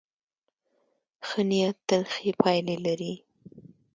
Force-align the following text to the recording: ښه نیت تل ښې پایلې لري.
ښه 1.27 1.41
نیت 1.49 1.77
تل 1.87 2.03
ښې 2.13 2.31
پایلې 2.41 2.77
لري. 2.85 3.13